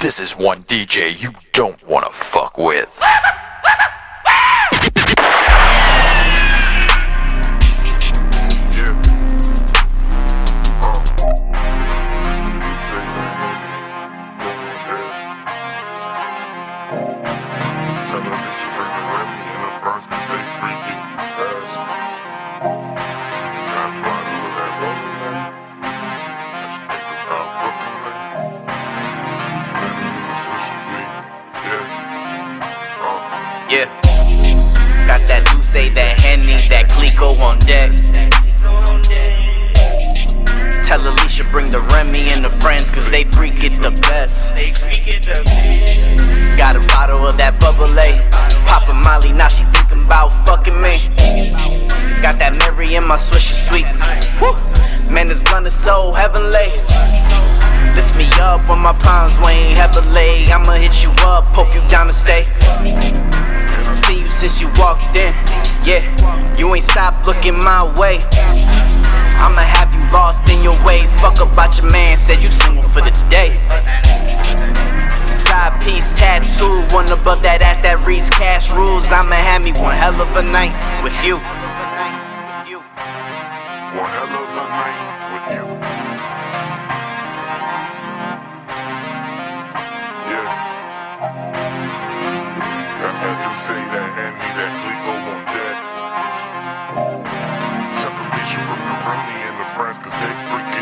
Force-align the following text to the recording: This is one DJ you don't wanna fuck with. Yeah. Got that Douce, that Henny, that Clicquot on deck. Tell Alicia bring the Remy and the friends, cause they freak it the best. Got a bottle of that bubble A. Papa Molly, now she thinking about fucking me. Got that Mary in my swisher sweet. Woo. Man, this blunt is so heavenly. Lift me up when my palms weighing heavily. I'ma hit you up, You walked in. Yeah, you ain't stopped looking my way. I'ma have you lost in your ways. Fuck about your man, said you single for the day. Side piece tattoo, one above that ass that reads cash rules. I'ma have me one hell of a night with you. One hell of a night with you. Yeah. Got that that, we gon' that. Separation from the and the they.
This 0.00 0.20
is 0.20 0.36
one 0.36 0.62
DJ 0.64 1.18
you 1.20 1.32
don't 1.52 1.82
wanna 1.88 2.10
fuck 2.12 2.58
with. 2.58 2.88
Yeah. 33.68 33.90
Got 35.08 35.26
that 35.26 35.42
Douce, 35.46 35.72
that 35.94 36.20
Henny, 36.20 36.54
that 36.70 36.86
Clicquot 36.88 37.34
on 37.42 37.58
deck. 37.66 37.90
Tell 40.86 41.02
Alicia 41.02 41.42
bring 41.50 41.70
the 41.70 41.80
Remy 41.90 42.30
and 42.30 42.44
the 42.44 42.50
friends, 42.62 42.88
cause 42.90 43.10
they 43.10 43.24
freak 43.24 43.64
it 43.64 43.74
the 43.82 43.90
best. 44.06 44.54
Got 46.56 46.76
a 46.76 46.80
bottle 46.94 47.26
of 47.26 47.36
that 47.38 47.58
bubble 47.58 47.90
A. 47.98 48.14
Papa 48.70 48.94
Molly, 48.94 49.32
now 49.32 49.48
she 49.48 49.64
thinking 49.74 50.04
about 50.06 50.30
fucking 50.46 50.80
me. 50.80 51.10
Got 52.22 52.38
that 52.38 52.54
Mary 52.54 52.94
in 52.94 53.04
my 53.04 53.16
swisher 53.16 53.58
sweet. 53.58 53.90
Woo. 54.38 54.54
Man, 55.12 55.26
this 55.26 55.40
blunt 55.40 55.66
is 55.66 55.74
so 55.74 56.12
heavenly. 56.12 56.70
Lift 57.98 58.14
me 58.14 58.30
up 58.38 58.62
when 58.68 58.78
my 58.78 58.92
palms 59.02 59.40
weighing 59.40 59.74
heavily. 59.74 60.46
I'ma 60.54 60.78
hit 60.78 61.02
you 61.02 61.10
up, 61.26 61.50
You 64.58 64.68
walked 64.78 65.14
in. 65.14 65.34
Yeah, 65.84 66.00
you 66.56 66.74
ain't 66.74 66.84
stopped 66.84 67.26
looking 67.26 67.58
my 67.58 67.84
way. 68.00 68.18
I'ma 69.36 69.60
have 69.60 69.92
you 69.92 70.00
lost 70.10 70.48
in 70.48 70.62
your 70.62 70.82
ways. 70.82 71.12
Fuck 71.20 71.40
about 71.40 71.76
your 71.76 71.90
man, 71.92 72.16
said 72.16 72.42
you 72.42 72.48
single 72.50 72.88
for 72.88 73.02
the 73.02 73.12
day. 73.28 73.60
Side 75.30 75.76
piece 75.84 76.08
tattoo, 76.16 76.72
one 76.94 77.04
above 77.12 77.42
that 77.42 77.62
ass 77.62 77.76
that 77.82 78.00
reads 78.06 78.30
cash 78.30 78.70
rules. 78.72 79.12
I'ma 79.12 79.36
have 79.36 79.62
me 79.62 79.72
one 79.76 79.94
hell 79.94 80.16
of 80.16 80.34
a 80.36 80.42
night 80.42 80.72
with 81.04 81.12
you. 81.22 81.36
One 83.92 84.08
hell 84.08 84.32
of 84.40 84.56
a 84.56 84.64
night 84.72 84.96
with 85.36 85.46
you. 85.52 85.64
Yeah. 90.32 90.48
Got 93.02 93.14
that 94.16 94.45
that, 94.56 94.72
we 94.88 94.92
gon' 95.04 95.20
that. 95.52 95.76
Separation 98.00 98.62
from 98.64 98.80
the 98.88 98.96
and 99.44 99.56
the 99.60 99.68
they. 100.20 100.75